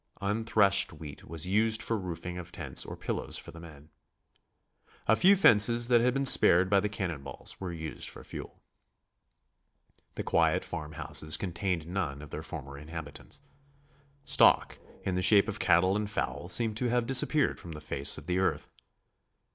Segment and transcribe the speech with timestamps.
[0.19, 3.91] Unthreshed wheat was used for roofing of tents or pillows for the men.
[5.05, 8.59] A few fences that had been spared by the cannon balls were used for fuel.
[10.15, 13.41] The quiet farmhouses contained none of their former inhabitants.
[14.25, 18.17] Stock in the shape of cattle and fowl seemed to have disappeared from the face
[18.17, 18.67] of the earth.